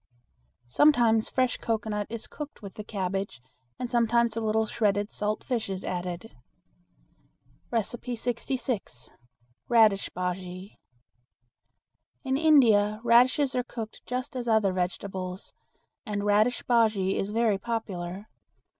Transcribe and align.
Sometimes 0.65 1.29
fresh 1.29 1.57
cocoanut 1.57 2.07
is 2.09 2.25
cooked 2.25 2.63
with 2.63 2.73
the 2.73 2.83
cabbage 2.83 3.39
and 3.77 3.87
sometimes 3.87 4.35
a 4.35 4.41
little 4.41 4.65
shredded 4.65 5.11
salt 5.11 5.43
fish 5.43 5.69
is 5.69 5.83
added. 5.83 6.35
66. 7.71 9.11
Radish 9.69 10.09
Bujea. 10.09 10.71
In 12.23 12.35
India 12.35 12.99
radishes 13.03 13.53
are 13.53 13.61
cooked 13.61 14.03
just 14.07 14.35
as 14.35 14.47
other 14.47 14.73
vegetables, 14.73 15.53
and 16.03 16.23
radish 16.25 16.63
bujea 16.63 17.13
is 17.15 17.29
very 17.29 17.59
popular. 17.59 18.27